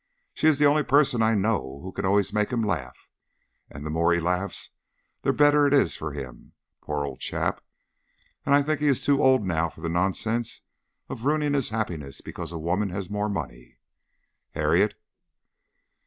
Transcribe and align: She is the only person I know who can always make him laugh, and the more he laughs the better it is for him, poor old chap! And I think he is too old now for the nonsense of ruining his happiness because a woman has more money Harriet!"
She 0.33 0.47
is 0.47 0.57
the 0.57 0.65
only 0.65 0.81
person 0.81 1.21
I 1.21 1.35
know 1.35 1.79
who 1.83 1.91
can 1.91 2.05
always 2.05 2.33
make 2.33 2.49
him 2.51 2.63
laugh, 2.63 2.97
and 3.69 3.85
the 3.85 3.91
more 3.91 4.11
he 4.11 4.19
laughs 4.19 4.71
the 5.21 5.31
better 5.31 5.67
it 5.67 5.75
is 5.75 5.95
for 5.95 6.11
him, 6.13 6.53
poor 6.81 7.05
old 7.05 7.19
chap! 7.19 7.61
And 8.43 8.55
I 8.55 8.63
think 8.63 8.79
he 8.79 8.87
is 8.87 9.03
too 9.03 9.21
old 9.21 9.45
now 9.45 9.69
for 9.69 9.81
the 9.81 9.89
nonsense 9.89 10.63
of 11.07 11.23
ruining 11.23 11.53
his 11.53 11.69
happiness 11.69 12.19
because 12.19 12.51
a 12.51 12.57
woman 12.57 12.89
has 12.89 13.11
more 13.11 13.29
money 13.29 13.77
Harriet!" 14.55 14.95